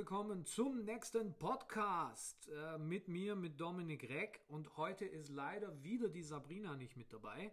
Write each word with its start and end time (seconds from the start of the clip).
Willkommen 0.00 0.46
zum 0.46 0.86
nächsten 0.86 1.34
Podcast 1.34 2.48
äh, 2.48 2.78
mit 2.78 3.06
mir, 3.06 3.36
mit 3.36 3.60
Dominik 3.60 4.08
Reck. 4.08 4.40
Und 4.48 4.78
heute 4.78 5.04
ist 5.04 5.28
leider 5.28 5.84
wieder 5.84 6.08
die 6.08 6.22
Sabrina 6.22 6.74
nicht 6.74 6.96
mit 6.96 7.12
dabei. 7.12 7.52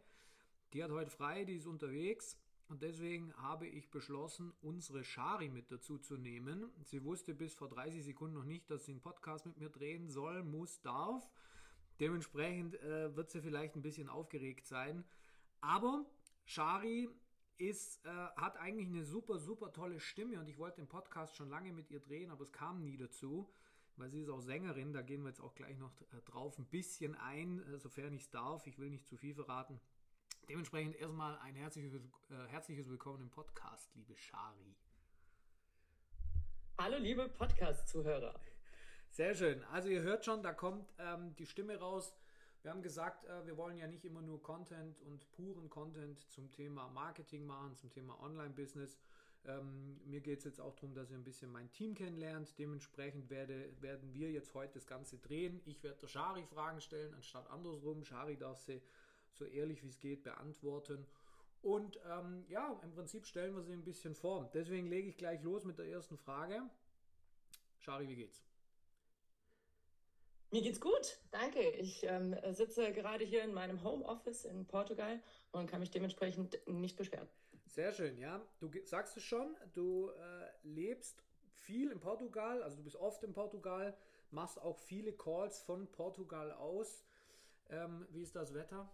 Die 0.71 0.82
hat 0.82 0.91
heute 0.91 1.11
frei, 1.11 1.43
die 1.43 1.55
ist 1.55 1.68
unterwegs. 1.68 2.38
Und 2.70 2.83
deswegen 2.83 3.33
habe 3.36 3.68
ich 3.68 3.91
beschlossen, 3.91 4.54
unsere 4.61 5.04
Shari 5.04 5.50
mit 5.50 5.73
dazu 5.73 5.97
zu 5.97 6.15
nehmen. 6.15 6.71
Sie 6.83 7.04
wusste 7.04 7.33
bis 7.33 7.54
vor 7.54 7.68
30 7.68 8.05
Sekunden 8.05 8.38
noch 8.38 8.46
nicht, 8.46 8.71
dass 8.71 8.86
sie 8.86 8.93
einen 8.93 9.02
Podcast 9.02 9.46
mit 9.46 9.57
mir 9.57 9.69
drehen 9.69 10.10
soll, 10.10 10.41
muss, 10.41 10.79
darf. 10.79 11.29
Dementsprechend 12.00 12.82
äh, 12.82 13.14
wird 13.14 13.29
sie 13.29 13.41
vielleicht 13.41 13.75
ein 13.75 13.82
bisschen 13.82 14.07
aufgeregt 14.07 14.68
sein. 14.68 15.04
Aber 15.60 16.05
Shari 16.46 17.10
ist, 17.57 18.06
äh, 18.06 18.10
hat 18.10 18.57
eigentlich 18.57 18.88
eine 18.88 19.04
super, 19.04 19.39
super 19.39 19.71
tolle 19.74 20.00
Stimme 20.00 20.39
und 20.39 20.47
ich 20.47 20.57
wollte 20.57 20.78
den 20.78 20.88
Podcast 20.88 21.36
schon 21.36 21.50
lange 21.50 21.71
mit 21.74 21.89
ihr 21.89 22.00
drehen, 22.00 22.32
aber 22.32 22.43
es 22.43 22.52
kam 22.52 22.83
nie 22.83 22.97
dazu, 22.97 23.50
weil 23.96 24.10
sie 24.10 24.21
ist 24.21 24.30
auch 24.30 24.42
Sängerin, 24.42 24.93
da 24.93 25.02
gehen 25.02 25.24
wir 25.24 25.30
jetzt 25.30 25.42
auch 25.42 25.56
gleich 25.56 25.78
noch 25.78 26.02
äh, 26.14 26.21
drauf 26.25 26.57
ein 26.57 26.66
bisschen 26.66 27.16
ein, 27.16 27.61
äh, 27.74 27.80
sofern 27.80 28.14
ich 28.14 28.24
es 28.24 28.30
darf, 28.30 28.68
ich 28.68 28.78
will 28.78 28.89
nicht 28.89 29.07
zu 29.07 29.18
viel 29.18 29.33
verraten. 29.33 29.80
Dementsprechend 30.50 30.96
erstmal 30.96 31.38
ein 31.39 31.56
herzliches, 31.56 31.96
äh, 31.96 32.47
herzliches 32.47 32.89
Willkommen 32.89 33.22
im 33.22 33.30
Podcast, 33.30 33.94
liebe 33.95 34.16
Shari. 34.16 34.75
Hallo 36.78 36.97
liebe 37.00 37.28
Podcast-Zuhörer. 37.28 38.39
Sehr 39.09 39.33
schön. 39.33 39.64
Also 39.66 39.89
ihr 39.89 40.03
hört 40.03 40.23
schon, 40.23 40.44
da 40.44 40.53
kommt 40.53 40.94
ähm, 41.00 41.35
die 41.38 41.47
Stimme 41.47 41.80
raus 41.80 42.16
wir 42.67 42.73
haben 42.73 42.81
gesagt, 42.81 43.23
äh, 43.23 43.45
wir 43.45 43.55
wollen 43.55 43.77
ja 43.77 43.87
nicht 43.87 44.03
immer 44.03 44.21
nur 44.21 44.43
Content 44.43 45.01
und 45.03 45.31
puren 45.31 45.69
Content 45.69 46.19
zum 46.29 46.51
Thema 46.51 46.89
Marketing 46.89 47.45
machen, 47.45 47.77
zum 47.77 47.89
Thema 47.89 48.21
Online-Business. 48.21 48.99
Ähm, 49.45 50.01
mir 50.03 50.19
geht 50.19 50.39
es 50.39 50.43
jetzt 50.43 50.59
auch 50.59 50.75
darum, 50.75 50.93
dass 50.93 51.09
ihr 51.09 51.15
ein 51.15 51.23
bisschen 51.23 51.49
mein 51.49 51.71
Team 51.71 51.95
kennenlernt. 51.95 52.59
Dementsprechend 52.59 53.29
werde, 53.29 53.71
werden 53.79 54.13
wir 54.13 54.31
jetzt 54.31 54.53
heute 54.53 54.73
das 54.73 54.85
Ganze 54.85 55.17
drehen. 55.17 55.61
Ich 55.63 55.81
werde 55.81 55.99
der 56.01 56.07
Shari 56.07 56.43
Fragen 56.43 56.81
stellen, 56.81 57.13
anstatt 57.13 57.49
andersrum. 57.49 58.03
Shari 58.03 58.35
darf 58.35 58.59
sie 58.59 58.81
so 59.31 59.45
ehrlich 59.45 59.81
wie 59.81 59.88
es 59.88 59.99
geht 59.99 60.23
beantworten. 60.23 61.07
Und 61.61 61.97
ähm, 62.05 62.43
ja, 62.49 62.77
im 62.83 62.91
Prinzip 62.91 63.25
stellen 63.25 63.55
wir 63.55 63.63
sie 63.63 63.71
ein 63.71 63.85
bisschen 63.85 64.13
vor. 64.13 64.51
Deswegen 64.53 64.88
lege 64.88 65.07
ich 65.07 65.15
gleich 65.15 65.41
los 65.41 65.63
mit 65.63 65.77
der 65.77 65.85
ersten 65.85 66.17
Frage. 66.17 66.69
Shari, 67.79 68.09
wie 68.09 68.17
geht's? 68.17 68.43
Mir 70.50 70.62
geht's 70.62 70.80
gut, 70.80 71.20
danke. 71.31 71.59
Ich 71.72 72.03
ähm, 72.03 72.34
sitze 72.52 72.94
gerade 72.94 73.26
hier 73.26 73.44
in 73.44 73.53
meinem 73.53 73.84
Homeoffice 73.84 74.45
in 74.45 74.66
Portugal 74.66 75.22
und 75.52 75.70
kann 75.70 75.81
mich 75.81 75.92
dementsprechend 75.92 76.58
nicht 76.67 76.95
beschweren. 76.95 77.28
Sehr 77.66 77.92
schön, 77.92 78.17
ja. 78.17 78.42
Du 78.59 78.72
sagst 78.86 79.18
es 79.18 79.23
schon, 79.23 79.58
du 79.73 80.09
äh, 80.09 80.14
lebst 80.64 81.22
viel 81.52 81.92
in 81.92 82.00
Portugal, 82.00 82.64
also 82.64 82.78
du 82.78 82.84
bist 82.84 82.95
oft 82.95 83.23
in 83.23 83.34
Portugal, 83.34 83.98
machst 84.31 84.62
auch 84.62 84.78
viele 84.78 85.12
Calls 85.12 85.59
von 85.59 85.86
Portugal 85.88 86.53
aus. 86.53 87.03
Ähm, 87.70 88.08
wie 88.12 88.22
ist 88.22 88.36
das 88.36 88.53
Wetter? 88.53 88.90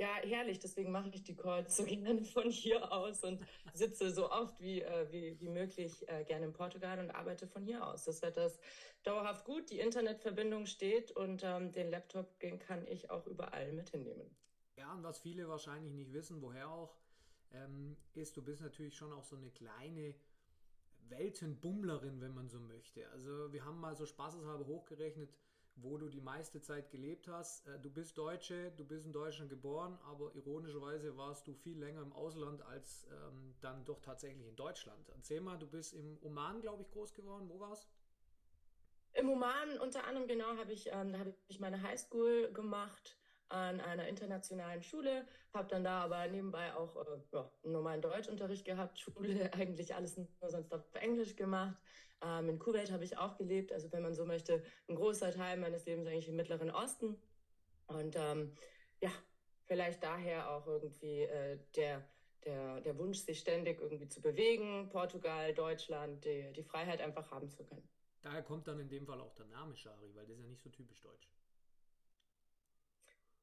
Ja, 0.00 0.14
herrlich. 0.22 0.58
Deswegen 0.58 0.92
mache 0.92 1.10
ich 1.10 1.24
die 1.24 1.36
Calls 1.36 1.76
so 1.76 1.84
gerne 1.84 2.24
von 2.24 2.50
hier 2.50 2.90
aus 2.90 3.22
und 3.22 3.38
sitze 3.74 4.10
so 4.10 4.30
oft 4.30 4.58
wie, 4.58 4.80
äh, 4.80 5.12
wie, 5.12 5.38
wie 5.38 5.50
möglich 5.50 6.08
äh, 6.08 6.24
gerne 6.24 6.46
in 6.46 6.54
Portugal 6.54 6.98
und 7.00 7.10
arbeite 7.10 7.46
von 7.46 7.62
hier 7.62 7.86
aus. 7.86 8.04
Das 8.04 8.22
Wetter 8.22 8.46
ist 8.46 8.58
dauerhaft 9.02 9.44
gut, 9.44 9.68
die 9.68 9.78
Internetverbindung 9.78 10.64
steht 10.64 11.12
und 11.12 11.42
ähm, 11.44 11.70
den 11.72 11.90
Laptop, 11.90 12.40
den 12.40 12.58
kann 12.58 12.86
ich 12.86 13.10
auch 13.10 13.26
überall 13.26 13.72
mit 13.72 13.90
hinnehmen. 13.90 14.34
Ja, 14.78 14.90
und 14.94 15.02
was 15.02 15.18
viele 15.18 15.46
wahrscheinlich 15.50 15.92
nicht 15.92 16.14
wissen, 16.14 16.40
woher 16.40 16.70
auch, 16.70 16.96
ähm, 17.52 17.98
ist, 18.14 18.34
du 18.38 18.42
bist 18.42 18.62
natürlich 18.62 18.96
schon 18.96 19.12
auch 19.12 19.24
so 19.24 19.36
eine 19.36 19.50
kleine 19.50 20.14
Weltenbummlerin, 21.10 22.22
wenn 22.22 22.32
man 22.32 22.48
so 22.48 22.58
möchte. 22.58 23.06
Also 23.10 23.52
wir 23.52 23.66
haben 23.66 23.78
mal 23.78 23.94
so 23.94 24.06
spaßeshalber 24.06 24.64
hochgerechnet, 24.64 25.30
wo 25.76 25.96
du 25.96 26.08
die 26.08 26.20
meiste 26.20 26.60
Zeit 26.60 26.90
gelebt 26.90 27.28
hast. 27.28 27.66
Äh, 27.66 27.78
du 27.80 27.90
bist 27.90 28.18
Deutsche, 28.18 28.72
du 28.76 28.84
bist 28.84 29.06
in 29.06 29.12
Deutschland 29.12 29.50
geboren, 29.50 29.98
aber 30.04 30.34
ironischerweise 30.34 31.16
warst 31.16 31.46
du 31.46 31.54
viel 31.54 31.78
länger 31.78 32.02
im 32.02 32.12
Ausland 32.12 32.62
als 32.62 33.06
ähm, 33.10 33.54
dann 33.60 33.84
doch 33.84 34.00
tatsächlich 34.00 34.46
in 34.46 34.56
Deutschland. 34.56 35.08
Erzähl 35.10 35.40
mal, 35.40 35.58
du 35.58 35.66
bist 35.66 35.94
im 35.94 36.18
Oman, 36.22 36.60
glaube 36.60 36.82
ich, 36.82 36.90
groß 36.90 37.14
geworden. 37.14 37.48
Wo 37.48 37.60
war's? 37.60 37.88
Im 39.12 39.28
Oman 39.28 39.78
unter 39.78 40.04
anderem 40.04 40.28
genau 40.28 40.56
habe 40.56 40.72
ich, 40.72 40.88
ähm, 40.92 41.18
habe 41.18 41.34
ich 41.48 41.60
meine 41.60 41.82
Highschool 41.82 42.52
gemacht 42.52 43.19
an 43.50 43.80
einer 43.80 44.06
internationalen 44.06 44.82
Schule, 44.82 45.26
habe 45.52 45.68
dann 45.68 45.84
da 45.84 46.02
aber 46.02 46.26
nebenbei 46.28 46.74
auch 46.74 46.96
äh, 46.96 47.20
ja, 47.32 47.50
einen 47.64 47.72
normalen 47.72 48.00
Deutschunterricht 48.00 48.64
gehabt, 48.64 48.98
Schule 48.98 49.52
eigentlich 49.54 49.94
alles 49.94 50.16
nur 50.16 50.28
sonst 50.48 50.72
auf 50.72 50.82
Englisch 50.94 51.36
gemacht. 51.36 51.76
Ähm, 52.22 52.48
in 52.48 52.58
Kuwait 52.58 52.92
habe 52.92 53.04
ich 53.04 53.16
auch 53.18 53.36
gelebt, 53.36 53.72
also 53.72 53.90
wenn 53.92 54.02
man 54.02 54.14
so 54.14 54.24
möchte, 54.24 54.62
ein 54.88 54.94
großer 54.94 55.32
Teil 55.32 55.58
meines 55.58 55.84
Lebens 55.84 56.06
eigentlich 56.06 56.28
im 56.28 56.36
Mittleren 56.36 56.70
Osten. 56.70 57.20
Und 57.88 58.14
ähm, 58.16 58.54
ja, 59.00 59.10
vielleicht 59.64 60.02
daher 60.02 60.50
auch 60.50 60.66
irgendwie 60.66 61.22
äh, 61.22 61.58
der, 61.74 62.06
der, 62.44 62.80
der 62.82 62.98
Wunsch, 62.98 63.18
sich 63.18 63.40
ständig 63.40 63.80
irgendwie 63.80 64.08
zu 64.08 64.20
bewegen, 64.20 64.88
Portugal, 64.90 65.52
Deutschland, 65.54 66.24
die, 66.24 66.52
die 66.52 66.62
Freiheit 66.62 67.00
einfach 67.00 67.30
haben 67.32 67.48
zu 67.48 67.64
können. 67.64 67.88
Daher 68.22 68.42
kommt 68.42 68.68
dann 68.68 68.78
in 68.78 68.88
dem 68.88 69.06
Fall 69.06 69.20
auch 69.20 69.34
der 69.34 69.46
Name 69.46 69.74
Shari, 69.74 70.14
weil 70.14 70.26
das 70.26 70.36
ist 70.36 70.42
ja 70.42 70.48
nicht 70.48 70.62
so 70.62 70.68
typisch 70.68 71.00
deutsch. 71.00 71.28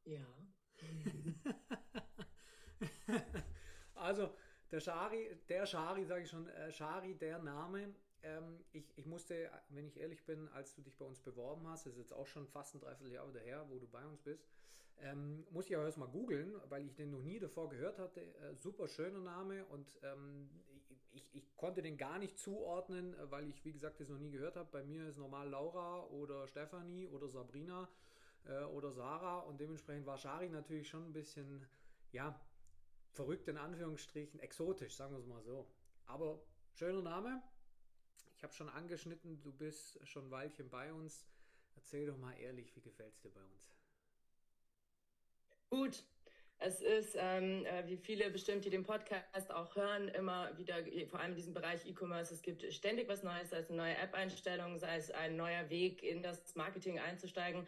Ja. 0.08 0.26
also 3.96 4.30
der 4.72 4.80
Shari, 4.80 5.38
der 5.50 5.66
Shari, 5.66 6.06
sage 6.06 6.24
ich 6.24 6.30
schon, 6.30 6.48
äh, 6.48 6.72
Shari, 6.72 7.16
der 7.16 7.40
Name. 7.40 7.94
Ähm, 8.24 8.64
ich, 8.72 8.98
ich 8.98 9.06
musste, 9.06 9.52
wenn 9.70 9.86
ich 9.86 10.00
ehrlich 10.00 10.26
bin, 10.26 10.48
als 10.50 10.74
du 10.76 10.82
dich 10.82 10.98
bei 10.98 11.06
uns 11.06 11.20
beworben 11.20 11.68
hast, 11.68 11.86
das 11.86 11.94
ist 11.94 12.00
jetzt 12.00 12.14
auch 12.14 12.26
schon 12.26 12.48
fast 12.48 12.76
ein 12.76 12.80
Dreivierteljahr 12.80 13.28
wieder 13.28 13.42
her, 13.42 13.66
wo 13.70 13.80
du 13.80 13.88
bei 13.88 14.06
uns 14.06 14.22
bist, 14.22 14.48
ähm, 15.00 15.46
muss 15.52 15.70
ich 15.70 15.76
auch 15.76 15.84
erstmal 15.84 16.08
googeln, 16.08 16.56
weil 16.70 16.86
ich 16.86 16.96
den 16.96 17.12
noch 17.12 17.22
nie 17.22 17.40
davor 17.40 17.70
gehört 17.70 18.00
hatte. 18.00 18.22
Äh, 18.22 18.56
super 18.56 18.88
schöner 18.88 19.20
Name 19.20 19.66
und 19.66 20.00
ähm, 20.04 20.50
ich, 21.12 21.30
ich 21.34 21.56
konnte 21.58 21.82
den 21.82 21.98
gar 21.98 22.18
nicht 22.18 22.40
zuordnen, 22.40 23.14
weil 23.30 23.50
ich, 23.50 23.66
wie 23.66 23.74
gesagt, 23.74 24.00
das 24.00 24.08
noch 24.08 24.20
nie 24.20 24.32
gehört 24.32 24.56
habe. 24.56 24.70
Bei 24.72 24.84
mir 24.84 25.08
ist 25.08 25.18
normal 25.18 25.50
Laura 25.50 26.06
oder 26.06 26.48
Stefanie 26.48 27.08
oder 27.08 27.28
Sabrina 27.28 27.90
äh, 28.48 28.64
oder 28.66 28.92
Sarah 28.92 29.40
und 29.40 29.60
dementsprechend 29.60 30.06
war 30.06 30.18
Shari 30.18 30.50
natürlich 30.50 30.88
schon 30.88 31.10
ein 31.10 31.14
bisschen, 31.14 31.68
ja, 32.12 32.40
verrückt 33.12 33.48
in 33.48 33.58
Anführungsstrichen, 33.58 34.40
exotisch, 34.40 34.96
sagen 34.96 35.14
wir 35.14 35.20
es 35.20 35.26
mal 35.26 35.42
so. 35.42 35.68
Aber 36.06 36.42
schöner 36.74 37.02
Name. 37.02 37.42
Ich 38.36 38.44
habe 38.44 38.54
schon 38.54 38.70
angeschnitten, 38.70 39.42
du 39.42 39.52
bist 39.52 40.00
schon 40.08 40.28
ein 40.28 40.32
Weilchen 40.32 40.70
bei 40.70 40.94
uns. 40.94 41.26
Erzähl 41.76 42.06
doch 42.06 42.18
mal 42.18 42.34
ehrlich, 42.34 42.76
wie 42.76 42.82
gefällt 42.82 43.14
es 43.14 43.22
dir 43.22 43.32
bei 43.32 43.44
uns? 43.44 43.72
Gut, 45.70 46.04
es 46.60 46.82
ist, 46.82 47.16
ähm, 47.20 47.66
äh, 47.66 47.88
wie 47.88 47.98
viele 47.98 48.30
bestimmt, 48.32 48.66
die 48.66 48.70
den 48.70 48.84
Podcast 48.84 49.52
auch 49.52 49.76
hören, 49.76 50.08
immer 50.10 50.58
wieder, 50.58 50.76
vor 51.08 51.20
allem 51.20 51.32
in 51.32 51.36
diesem 51.36 51.54
Bereich 51.54 51.86
E-Commerce, 51.86 52.34
es 52.34 52.42
gibt 52.42 52.64
ständig 52.74 53.08
was 53.08 53.22
Neues, 53.22 53.52
sei 53.52 53.60
es 53.60 53.70
eine 53.70 53.78
neue 53.78 53.98
App-Einstellung, 53.98 54.80
sei 54.80 54.96
es 54.98 55.12
ein 55.12 55.36
neuer 55.36 55.70
Weg, 55.70 56.02
in 56.04 56.24
das 56.24 56.56
Marketing 56.56 57.00
einzusteigen. 57.00 57.68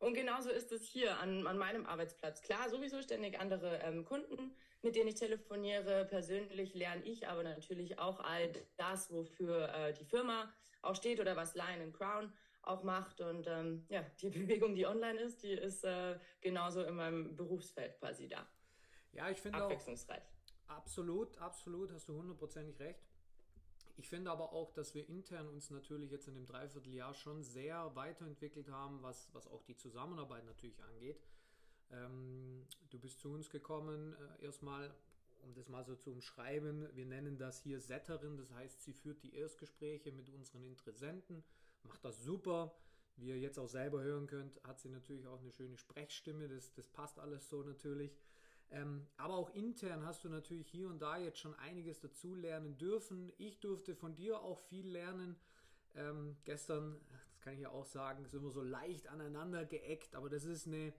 Und 0.00 0.14
genauso 0.14 0.48
ist 0.48 0.72
es 0.72 0.86
hier 0.86 1.18
an, 1.18 1.46
an 1.46 1.58
meinem 1.58 1.84
Arbeitsplatz. 1.84 2.40
Klar, 2.40 2.70
sowieso 2.70 3.02
ständig 3.02 3.38
andere 3.38 3.80
ähm, 3.82 4.06
Kunden, 4.06 4.56
mit 4.80 4.96
denen 4.96 5.08
ich 5.08 5.16
telefoniere. 5.16 6.06
Persönlich 6.06 6.74
lerne 6.74 7.04
ich 7.04 7.28
aber 7.28 7.42
natürlich 7.42 7.98
auch 7.98 8.18
all 8.20 8.50
das, 8.78 9.12
wofür 9.12 9.68
äh, 9.74 9.92
die 9.92 10.06
Firma 10.06 10.50
auch 10.80 10.94
steht 10.94 11.20
oder 11.20 11.36
was 11.36 11.54
Lion 11.54 11.92
Crown 11.92 12.32
auch 12.62 12.82
macht. 12.82 13.20
Und 13.20 13.46
ähm, 13.46 13.84
ja, 13.90 14.02
die 14.22 14.30
Bewegung, 14.30 14.74
die 14.74 14.86
online 14.86 15.20
ist, 15.20 15.42
die 15.42 15.52
ist 15.52 15.84
äh, 15.84 16.18
genauso 16.40 16.82
in 16.82 16.96
meinem 16.96 17.36
Berufsfeld 17.36 17.98
quasi 17.98 18.26
da. 18.26 18.48
Ja, 19.12 19.28
ich 19.28 19.38
finde 19.38 19.58
abwechslungsreich. 19.58 20.22
Auch, 20.66 20.76
absolut, 20.76 21.36
absolut, 21.36 21.92
hast 21.92 22.08
du 22.08 22.16
hundertprozentig 22.16 22.80
recht. 22.80 23.09
Ich 24.00 24.08
finde 24.08 24.30
aber 24.30 24.54
auch, 24.54 24.72
dass 24.72 24.94
wir 24.94 25.06
intern 25.10 25.46
uns 25.48 25.68
natürlich 25.68 26.10
jetzt 26.10 26.26
in 26.26 26.34
dem 26.34 26.46
Dreivierteljahr 26.46 27.12
schon 27.12 27.44
sehr 27.44 27.94
weiterentwickelt 27.94 28.70
haben, 28.70 29.02
was, 29.02 29.28
was 29.34 29.46
auch 29.46 29.62
die 29.64 29.76
Zusammenarbeit 29.76 30.46
natürlich 30.46 30.82
angeht. 30.84 31.20
Ähm, 31.90 32.66
du 32.88 32.98
bist 32.98 33.20
zu 33.20 33.30
uns 33.30 33.50
gekommen, 33.50 34.16
äh, 34.40 34.46
erstmal, 34.46 34.90
um 35.42 35.52
das 35.52 35.68
mal 35.68 35.84
so 35.84 35.96
zu 35.96 36.12
umschreiben, 36.12 36.88
wir 36.96 37.04
nennen 37.04 37.36
das 37.36 37.60
hier 37.60 37.78
Setterin, 37.78 38.38
das 38.38 38.50
heißt, 38.52 38.82
sie 38.82 38.94
führt 38.94 39.22
die 39.22 39.34
Erstgespräche 39.34 40.12
mit 40.12 40.30
unseren 40.30 40.64
Interessenten, 40.64 41.44
macht 41.82 42.02
das 42.02 42.22
super. 42.22 42.74
Wie 43.16 43.28
ihr 43.28 43.38
jetzt 43.38 43.58
auch 43.58 43.68
selber 43.68 44.00
hören 44.00 44.26
könnt, 44.26 44.64
hat 44.64 44.80
sie 44.80 44.88
natürlich 44.88 45.26
auch 45.26 45.40
eine 45.42 45.52
schöne 45.52 45.76
Sprechstimme, 45.76 46.48
das, 46.48 46.72
das 46.72 46.88
passt 46.88 47.18
alles 47.18 47.50
so 47.50 47.62
natürlich. 47.62 48.16
Ähm, 48.72 49.06
aber 49.16 49.34
auch 49.34 49.50
intern 49.54 50.04
hast 50.04 50.22
du 50.24 50.28
natürlich 50.28 50.68
hier 50.68 50.88
und 50.88 51.00
da 51.00 51.18
jetzt 51.18 51.38
schon 51.38 51.54
einiges 51.54 52.00
dazu 52.00 52.34
lernen 52.34 52.78
dürfen. 52.78 53.32
Ich 53.36 53.58
durfte 53.58 53.96
von 53.96 54.14
dir 54.14 54.40
auch 54.40 54.60
viel 54.60 54.86
lernen. 54.88 55.36
Ähm, 55.96 56.36
gestern, 56.44 57.00
das 57.10 57.40
kann 57.40 57.54
ich 57.54 57.60
ja 57.60 57.70
auch 57.70 57.86
sagen, 57.86 58.26
sind 58.26 58.42
wir 58.44 58.50
so 58.50 58.62
leicht 58.62 59.08
aneinander 59.08 59.64
geeckt, 59.64 60.14
aber 60.14 60.30
das 60.30 60.44
ist 60.44 60.68
eine, 60.68 60.92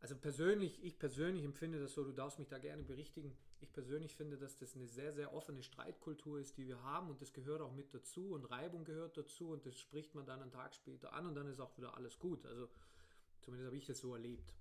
also 0.00 0.16
persönlich, 0.16 0.84
ich 0.84 0.98
persönlich 0.98 1.44
empfinde 1.44 1.80
das 1.80 1.94
so, 1.94 2.04
du 2.04 2.12
darfst 2.12 2.38
mich 2.38 2.48
da 2.48 2.58
gerne 2.58 2.82
berichtigen. 2.82 3.34
ich 3.60 3.72
persönlich 3.72 4.14
finde, 4.14 4.36
dass 4.36 4.58
das 4.58 4.76
eine 4.76 4.86
sehr, 4.86 5.14
sehr 5.14 5.32
offene 5.32 5.62
Streitkultur 5.62 6.38
ist, 6.38 6.58
die 6.58 6.68
wir 6.68 6.82
haben 6.82 7.08
und 7.08 7.22
das 7.22 7.32
gehört 7.32 7.62
auch 7.62 7.72
mit 7.72 7.94
dazu 7.94 8.32
und 8.32 8.44
Reibung 8.44 8.84
gehört 8.84 9.16
dazu 9.16 9.48
und 9.48 9.64
das 9.64 9.78
spricht 9.78 10.14
man 10.14 10.26
dann 10.26 10.42
einen 10.42 10.52
Tag 10.52 10.74
später 10.74 11.14
an 11.14 11.26
und 11.26 11.34
dann 11.34 11.48
ist 11.48 11.58
auch 11.58 11.74
wieder 11.78 11.96
alles 11.96 12.18
gut. 12.18 12.44
Also 12.44 12.68
zumindest 13.40 13.66
habe 13.66 13.76
ich 13.78 13.86
das 13.86 13.98
so 13.98 14.12
erlebt. 14.12 14.52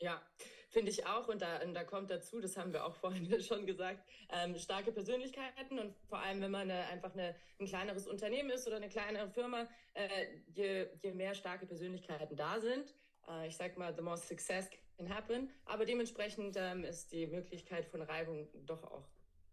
Ja, 0.00 0.22
finde 0.70 0.90
ich 0.90 1.06
auch. 1.06 1.28
Und 1.28 1.42
da, 1.42 1.62
und 1.62 1.74
da 1.74 1.84
kommt 1.84 2.10
dazu, 2.10 2.40
das 2.40 2.56
haben 2.56 2.72
wir 2.72 2.84
auch 2.84 2.94
vorhin 3.00 3.40
schon 3.42 3.66
gesagt, 3.66 4.02
ähm, 4.30 4.58
starke 4.58 4.92
Persönlichkeiten. 4.92 5.78
Und 5.78 5.94
vor 6.08 6.18
allem, 6.18 6.40
wenn 6.40 6.50
man 6.50 6.70
eine, 6.70 6.86
einfach 6.86 7.12
eine, 7.12 7.36
ein 7.58 7.66
kleineres 7.66 8.06
Unternehmen 8.06 8.50
ist 8.50 8.66
oder 8.66 8.76
eine 8.76 8.88
kleinere 8.88 9.28
Firma, 9.28 9.68
äh, 9.94 10.26
je, 10.48 10.86
je 11.02 11.12
mehr 11.12 11.34
starke 11.34 11.66
Persönlichkeiten 11.66 12.36
da 12.36 12.60
sind, 12.60 12.94
äh, 13.28 13.46
ich 13.46 13.56
sag 13.56 13.76
mal, 13.76 13.94
the 13.94 14.02
more 14.02 14.16
success 14.16 14.68
can 14.96 15.14
happen. 15.14 15.50
Aber 15.66 15.84
dementsprechend 15.84 16.56
ähm, 16.58 16.84
ist 16.84 17.12
die 17.12 17.26
Möglichkeit 17.26 17.86
von 17.86 18.02
Reibung 18.02 18.48
doch 18.66 18.82
auch 18.84 19.08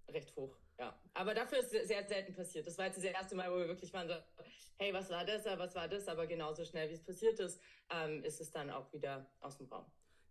recht 0.09 0.35
hoch. 0.35 0.57
Ja, 0.79 0.97
aber 1.13 1.33
dafür 1.33 1.57
ist 1.57 1.73
es 1.73 1.88
sehr 1.88 2.07
selten 2.07 2.33
passiert. 2.33 2.67
Das 2.67 2.77
war 2.77 2.85
jetzt 2.85 2.97
das 2.97 3.03
erste 3.03 3.35
Mal, 3.35 3.51
wo 3.51 3.57
wir 3.57 3.67
wirklich 3.67 3.91
waren 3.94 4.07
so, 4.07 4.13
hey, 4.77 4.94
was 4.94 5.09
war 5.09 5.25
das, 5.25 5.44
was 5.45 5.75
war 5.75 5.88
das? 5.88 6.07
Aber 6.07 6.27
genauso 6.27 6.63
schnell, 6.63 6.89
wie 6.89 6.94
es 6.94 7.03
passiert 7.03 7.39
ist, 7.39 7.59
ähm, 7.89 8.23
ist 8.23 8.39
es 8.39 8.51
dann 8.51 8.69
auch 8.69 8.94
wieder 8.94 9.29
aus 9.41 9.57
dem 9.57 9.67
Raum. 9.67 9.85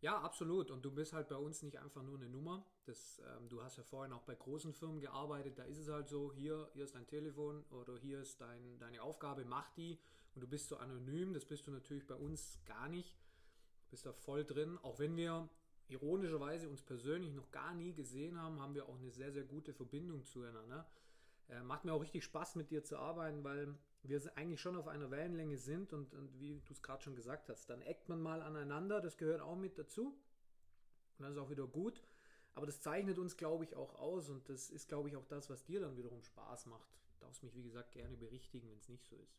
Ja, 0.06 0.20
absolut. 0.20 0.70
Und 0.70 0.84
du 0.84 0.92
bist 0.92 1.12
halt 1.12 1.26
bei 1.26 1.34
uns 1.34 1.64
nicht 1.64 1.80
einfach 1.80 2.04
nur 2.04 2.16
eine 2.16 2.28
Nummer. 2.28 2.64
Das, 2.84 3.20
ähm, 3.26 3.48
du 3.48 3.60
hast 3.60 3.76
ja 3.76 3.82
vorhin 3.82 4.12
auch 4.12 4.22
bei 4.22 4.36
großen 4.36 4.72
Firmen 4.72 5.00
gearbeitet. 5.00 5.58
Da 5.58 5.64
ist 5.64 5.78
es 5.78 5.88
halt 5.88 6.08
so, 6.08 6.32
hier, 6.32 6.70
hier 6.74 6.84
ist 6.84 6.94
dein 6.94 7.08
Telefon 7.08 7.64
oder 7.70 7.98
hier 7.98 8.20
ist 8.20 8.40
dein, 8.40 8.78
deine 8.78 9.02
Aufgabe, 9.02 9.44
mach 9.44 9.68
die. 9.70 9.98
Und 10.36 10.42
du 10.42 10.46
bist 10.46 10.68
so 10.68 10.76
anonym. 10.76 11.34
Das 11.34 11.44
bist 11.44 11.66
du 11.66 11.72
natürlich 11.72 12.06
bei 12.06 12.14
uns 12.14 12.60
gar 12.66 12.88
nicht. 12.88 13.16
Du 13.82 13.90
bist 13.90 14.06
da 14.06 14.12
voll 14.12 14.44
drin. 14.44 14.78
Auch 14.84 15.00
wenn 15.00 15.16
wir 15.16 15.48
ironischerweise 15.88 16.68
uns 16.68 16.82
persönlich 16.82 17.34
noch 17.34 17.50
gar 17.50 17.74
nie 17.74 17.92
gesehen 17.92 18.40
haben, 18.40 18.60
haben 18.60 18.76
wir 18.76 18.88
auch 18.88 19.00
eine 19.00 19.10
sehr, 19.10 19.32
sehr 19.32 19.42
gute 19.42 19.74
Verbindung 19.74 20.24
zueinander. 20.24 20.86
Äh, 21.48 21.62
macht 21.62 21.84
mir 21.84 21.92
auch 21.92 22.02
richtig 22.02 22.24
Spaß, 22.24 22.56
mit 22.56 22.70
dir 22.70 22.82
zu 22.82 22.98
arbeiten, 22.98 23.44
weil 23.44 23.74
wir 24.02 24.20
eigentlich 24.36 24.60
schon 24.60 24.76
auf 24.76 24.88
einer 24.88 25.10
Wellenlänge 25.10 25.58
sind 25.58 25.92
und, 25.92 26.14
und 26.14 26.40
wie 26.40 26.60
du 26.64 26.72
es 26.72 26.82
gerade 26.82 27.02
schon 27.02 27.16
gesagt 27.16 27.48
hast, 27.48 27.68
dann 27.70 27.82
eckt 27.82 28.08
man 28.08 28.20
mal 28.20 28.42
aneinander, 28.42 29.00
das 29.00 29.16
gehört 29.16 29.40
auch 29.40 29.56
mit 29.56 29.78
dazu. 29.78 30.16
Und 31.18 31.22
dann 31.22 31.32
ist 31.32 31.38
auch 31.38 31.50
wieder 31.50 31.66
gut. 31.66 32.02
Aber 32.54 32.66
das 32.66 32.80
zeichnet 32.80 33.18
uns, 33.18 33.36
glaube 33.36 33.64
ich, 33.64 33.76
auch 33.76 33.94
aus 33.96 34.30
und 34.30 34.48
das 34.48 34.70
ist, 34.70 34.88
glaube 34.88 35.08
ich, 35.08 35.16
auch 35.16 35.26
das, 35.26 35.50
was 35.50 35.64
dir 35.64 35.80
dann 35.80 35.96
wiederum 35.96 36.22
Spaß 36.22 36.66
macht. 36.66 36.88
Du 37.10 37.26
darfst 37.26 37.42
mich, 37.42 37.54
wie 37.54 37.62
gesagt, 37.62 37.92
gerne 37.92 38.16
berichtigen, 38.16 38.70
wenn 38.70 38.78
es 38.78 38.88
nicht 38.88 39.04
so 39.04 39.16
ist. 39.16 39.38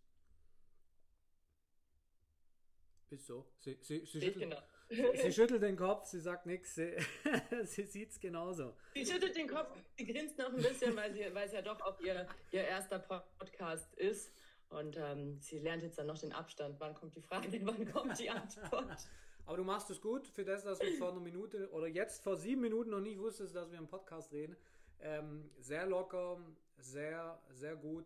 Ist 3.10 3.26
so. 3.26 3.46
Sie, 3.60 3.78
sie, 3.82 4.00
sie, 4.00 4.22
schüttelt, 4.22 4.40
genau. 4.40 4.62
sie, 4.90 5.32
schüttelt, 5.32 5.64
den 5.64 5.78
Kopf, 5.78 6.06
sie 6.06 6.20
sagt 6.20 6.46
nichts, 6.46 6.76
sie, 6.76 6.98
sie 7.64 7.84
sieht 7.84 8.12
es 8.12 8.20
genauso. 8.20 8.74
Sie 8.94 9.06
schüttelt 9.06 9.36
den 9.36 9.48
Kopf, 9.48 9.78
sie 9.98 10.06
grinst 10.06 10.38
noch 10.38 10.50
ein 10.50 10.58
bisschen, 10.58 10.96
weil, 10.96 11.14
sie, 11.14 11.34
weil 11.34 11.48
es 11.48 11.54
ja 11.54 11.62
doch 11.62 11.80
auch 11.82 12.00
ihr, 12.02 12.28
ihr 12.52 12.64
erster 12.64 13.00
Podcast 13.00 13.94
ist. 13.96 14.32
Und 14.70 14.98
ähm, 14.98 15.40
sie 15.40 15.60
lernt 15.60 15.84
jetzt 15.84 15.98
dann 15.98 16.08
noch 16.08 16.18
den 16.18 16.34
Abstand. 16.34 16.80
Wann 16.80 16.94
kommt 16.94 17.16
die 17.16 17.22
Frage, 17.22 17.48
wann 17.66 17.90
kommt 17.92 18.20
die 18.20 18.30
Antwort? 18.30 19.08
Aber 19.46 19.56
du 19.56 19.64
machst 19.64 19.90
es 19.90 20.02
gut 20.02 20.28
für 20.28 20.44
das, 20.44 20.66
dass 20.66 20.80
du 20.80 20.92
vor 20.98 21.12
einer 21.12 21.22
Minute 21.22 21.72
oder 21.72 21.88
jetzt 21.88 22.22
vor 22.22 22.36
sieben 22.36 22.62
Minuten 22.62 22.90
noch 22.90 23.00
nicht 23.00 23.18
wusstest, 23.18 23.56
dass 23.56 23.72
wir 23.72 23.78
im 23.78 23.88
Podcast 23.88 24.34
reden. 24.34 24.58
Ähm, 25.00 25.50
sehr 25.58 25.86
locker, 25.86 26.42
sehr, 26.78 27.42
sehr 27.52 27.78
gut. 27.78 28.06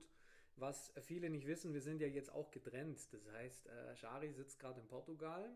Was 0.61 0.93
viele 1.01 1.27
nicht 1.31 1.47
wissen, 1.47 1.73
wir 1.73 1.81
sind 1.81 2.01
ja 2.01 2.07
jetzt 2.07 2.31
auch 2.31 2.51
getrennt. 2.51 2.99
Das 3.11 3.25
heißt, 3.33 3.65
äh, 3.65 3.95
Shari 3.95 4.31
sitzt 4.31 4.59
gerade 4.59 4.79
in 4.79 4.87
Portugal 4.87 5.49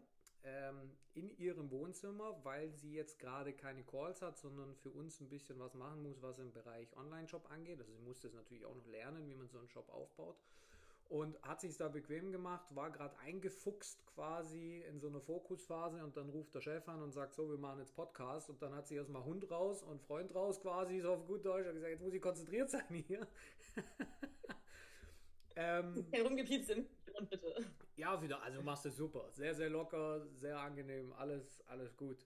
ähm, 0.43 0.97
in 1.13 1.29
ihrem 1.37 1.69
Wohnzimmer, 1.69 2.43
weil 2.43 2.73
sie 2.73 2.95
jetzt 2.95 3.19
gerade 3.19 3.53
keine 3.53 3.83
Calls 3.83 4.23
hat, 4.23 4.35
sondern 4.39 4.75
für 4.77 4.89
uns 4.89 5.21
ein 5.21 5.29
bisschen 5.29 5.59
was 5.59 5.75
machen 5.75 6.01
muss, 6.01 6.23
was 6.23 6.39
im 6.39 6.51
Bereich 6.51 6.97
Online-Shop 6.97 7.51
angeht. 7.51 7.79
Also 7.79 7.93
sie 7.93 8.01
muss 8.01 8.19
das 8.19 8.33
natürlich 8.33 8.65
auch 8.65 8.73
noch 8.73 8.87
lernen, 8.87 9.27
wie 9.27 9.35
man 9.35 9.47
so 9.47 9.59
einen 9.59 9.69
Shop 9.69 9.87
aufbaut 9.89 10.37
und 11.09 11.39
hat 11.43 11.61
sich 11.61 11.77
da 11.77 11.87
bequem 11.87 12.31
gemacht, 12.31 12.65
war 12.73 12.89
gerade 12.91 13.15
eingefuchst 13.19 14.05
quasi 14.07 14.83
in 14.89 14.99
so 14.99 15.07
einer 15.07 15.21
Fokusphase 15.21 16.03
und 16.03 16.17
dann 16.17 16.29
ruft 16.29 16.55
der 16.55 16.61
Chef 16.61 16.87
an 16.89 17.01
und 17.01 17.11
sagt 17.11 17.35
so, 17.35 17.47
wir 17.49 17.57
machen 17.57 17.79
jetzt 17.79 17.95
Podcast 17.95 18.49
und 18.49 18.61
dann 18.61 18.73
hat 18.73 18.87
sie 18.87 18.95
erstmal 18.95 19.23
Hund 19.23 19.49
raus 19.51 19.83
und 19.83 20.01
Freund 20.01 20.33
raus 20.33 20.59
quasi, 20.59 20.99
so 20.99 21.13
auf 21.13 21.27
gut 21.27 21.45
Deutsch, 21.45 21.67
hat 21.67 21.75
gesagt, 21.75 21.91
jetzt 21.91 22.03
muss 22.03 22.13
ich 22.13 22.21
konzentriert 22.21 22.69
sein 22.69 23.03
hier. 23.07 23.27
ähm, 25.55 26.05
Herumgepiepst 26.11 26.71
im 26.71 26.87
bitte. 27.29 27.65
Ja, 27.95 28.21
wieder, 28.21 28.41
also 28.41 28.61
machst 28.61 28.85
du 28.85 28.91
super. 28.91 29.29
Sehr, 29.31 29.55
sehr 29.55 29.69
locker, 29.69 30.27
sehr 30.33 30.59
angenehm, 30.59 31.13
alles, 31.13 31.63
alles 31.67 31.95
gut. 31.95 32.25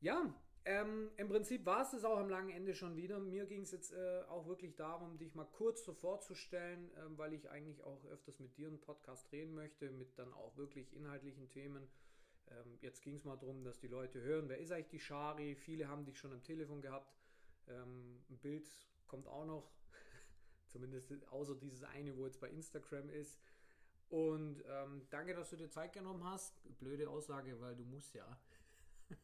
Ja, 0.00 0.34
ähm, 0.64 1.10
Im 1.16 1.28
Prinzip 1.28 1.66
war 1.66 1.82
es 1.82 1.90
das 1.90 2.04
auch 2.04 2.18
am 2.18 2.28
langen 2.28 2.50
Ende 2.50 2.74
schon 2.74 2.96
wieder. 2.96 3.18
Mir 3.18 3.46
ging 3.46 3.62
es 3.62 3.72
jetzt 3.72 3.92
äh, 3.92 4.22
auch 4.28 4.46
wirklich 4.46 4.76
darum, 4.76 5.18
dich 5.18 5.34
mal 5.34 5.44
kurz 5.44 5.84
so 5.84 5.92
vorzustellen, 5.92 6.90
äh, 6.92 7.18
weil 7.18 7.32
ich 7.32 7.50
eigentlich 7.50 7.82
auch 7.82 8.04
öfters 8.06 8.38
mit 8.38 8.56
dir 8.56 8.68
einen 8.68 8.80
Podcast 8.80 9.30
drehen 9.32 9.54
möchte, 9.54 9.90
mit 9.90 10.16
dann 10.18 10.32
auch 10.32 10.56
wirklich 10.56 10.94
inhaltlichen 10.94 11.48
Themen. 11.48 11.88
Ähm, 12.48 12.78
jetzt 12.80 13.02
ging 13.02 13.16
es 13.16 13.24
mal 13.24 13.36
darum, 13.36 13.64
dass 13.64 13.80
die 13.80 13.88
Leute 13.88 14.20
hören, 14.20 14.48
wer 14.48 14.58
ist 14.58 14.70
eigentlich 14.70 14.88
die 14.88 15.00
Shari? 15.00 15.56
Viele 15.56 15.88
haben 15.88 16.04
dich 16.04 16.16
schon 16.18 16.32
am 16.32 16.44
Telefon 16.44 16.80
gehabt. 16.80 17.12
Ähm, 17.66 18.22
ein 18.30 18.38
Bild 18.38 18.70
kommt 19.08 19.26
auch 19.26 19.44
noch, 19.44 19.72
zumindest 20.72 21.12
außer 21.30 21.54
dieses 21.54 21.84
eine, 21.84 22.16
wo 22.16 22.26
jetzt 22.26 22.40
bei 22.40 22.48
Instagram 22.48 23.10
ist. 23.10 23.38
Und 24.08 24.62
ähm, 24.68 25.06
danke, 25.10 25.34
dass 25.34 25.50
du 25.50 25.56
dir 25.56 25.70
Zeit 25.70 25.92
genommen 25.92 26.24
hast. 26.24 26.54
Blöde 26.78 27.08
Aussage, 27.08 27.58
weil 27.60 27.76
du 27.76 27.84
musst 27.84 28.14
ja. 28.14 28.26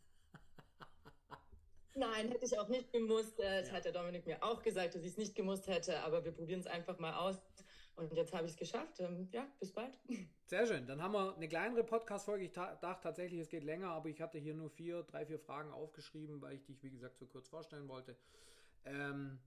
Nein, 1.94 2.28
hätte 2.28 2.46
ich 2.46 2.58
auch 2.58 2.68
nicht 2.68 2.92
gemusst. 2.92 3.38
Äh, 3.38 3.60
das 3.60 3.68
ja. 3.68 3.74
hat 3.74 3.84
der 3.84 3.92
Dominik 3.92 4.26
mir 4.26 4.42
auch 4.42 4.62
gesagt, 4.62 4.94
dass 4.94 5.02
ich 5.02 5.10
es 5.10 5.18
nicht 5.18 5.34
gemusst 5.34 5.66
hätte, 5.66 6.00
aber 6.00 6.24
wir 6.24 6.32
probieren 6.32 6.60
es 6.60 6.66
einfach 6.66 6.98
mal 6.98 7.14
aus. 7.14 7.36
Und 7.96 8.14
jetzt 8.14 8.32
habe 8.32 8.46
ich 8.46 8.52
es 8.52 8.56
geschafft. 8.56 9.00
Ähm, 9.00 9.28
ja, 9.32 9.46
bis 9.58 9.72
bald. 9.72 9.98
Sehr 10.46 10.66
schön. 10.66 10.86
Dann 10.86 11.02
haben 11.02 11.12
wir 11.12 11.34
eine 11.34 11.48
kleinere 11.48 11.82
Podcast-Folge. 11.84 12.44
Ich 12.44 12.52
dachte 12.52 12.78
tatsächlich, 13.02 13.40
es 13.40 13.48
geht 13.48 13.64
länger, 13.64 13.90
aber 13.90 14.08
ich 14.08 14.22
hatte 14.22 14.38
hier 14.38 14.54
nur 14.54 14.70
vier, 14.70 15.02
drei, 15.02 15.26
vier 15.26 15.38
Fragen 15.38 15.72
aufgeschrieben, 15.72 16.40
weil 16.40 16.54
ich 16.54 16.64
dich, 16.64 16.82
wie 16.82 16.90
gesagt, 16.90 17.18
so 17.18 17.26
kurz 17.26 17.48
vorstellen 17.48 17.88
wollte. 17.88 18.16
Ähm, 18.84 19.38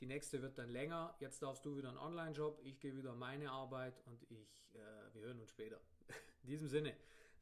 die 0.00 0.06
nächste 0.06 0.42
wird 0.42 0.58
dann 0.58 0.70
länger. 0.70 1.14
Jetzt 1.20 1.42
darfst 1.42 1.64
du 1.64 1.76
wieder 1.76 1.88
einen 1.88 1.98
Online-Job. 1.98 2.60
Ich 2.64 2.80
gehe 2.80 2.96
wieder 2.96 3.14
meine 3.14 3.50
Arbeit 3.50 4.00
und 4.06 4.22
ich, 4.30 4.70
äh, 4.74 5.14
wir 5.14 5.22
hören 5.22 5.40
uns 5.40 5.50
später. 5.50 5.80
In 6.42 6.48
diesem 6.48 6.68
Sinne. 6.68 6.94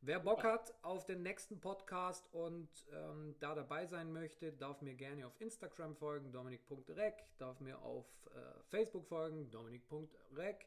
Wer 0.04 0.18
Bock 0.18 0.42
hat 0.42 0.74
auf 0.82 1.06
den 1.06 1.22
nächsten 1.22 1.60
Podcast 1.60 2.28
und 2.32 2.68
ähm, 2.92 3.36
da 3.38 3.54
dabei 3.54 3.86
sein 3.86 4.12
möchte, 4.12 4.52
darf 4.52 4.82
mir 4.82 4.94
gerne 4.94 5.28
auf 5.28 5.40
Instagram 5.40 5.94
folgen, 5.94 6.32
dominik.rec, 6.32 7.22
darf 7.38 7.60
mir 7.60 7.80
auf 7.82 8.04
äh, 8.34 8.62
Facebook 8.64 9.06
folgen, 9.06 9.48
dominik.rec 9.52 10.66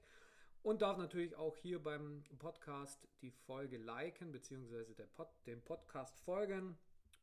und 0.64 0.82
darf 0.82 0.98
natürlich 0.98 1.36
auch 1.36 1.58
hier 1.58 1.84
beim 1.84 2.24
Podcast 2.40 3.10
die 3.22 3.32
Folge 3.32 3.78
liken, 3.78 4.32
beziehungsweise 4.32 4.96
Pod, 5.16 5.28
dem 5.46 5.62
Podcast 5.62 6.18
folgen. 6.22 6.78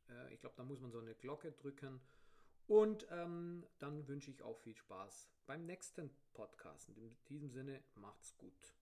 Äh, 0.07 0.35
ich 0.35 0.39
glaube, 0.39 0.55
da 0.55 0.63
muss 0.63 0.81
man 0.81 0.91
so 0.91 0.99
eine 0.99 1.15
Glocke 1.15 1.51
drücken. 1.51 1.99
Und 2.67 3.07
ähm, 3.11 3.65
dann 3.79 4.07
wünsche 4.07 4.31
ich 4.31 4.41
auch 4.41 4.57
viel 4.57 4.75
Spaß 4.75 5.29
beim 5.45 5.65
nächsten 5.65 6.09
Podcast. 6.33 6.89
In 6.89 7.15
diesem 7.27 7.49
Sinne, 7.49 7.83
macht's 7.95 8.37
gut. 8.37 8.75